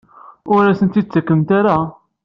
[0.53, 1.77] Ur as-tent-id-tettakemt ara?